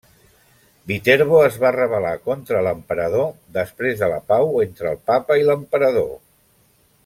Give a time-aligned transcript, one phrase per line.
[0.91, 3.29] Viterbo es va rebel·lar contra l'emperador
[3.61, 6.13] després de la pau entre el papa i l'emperador.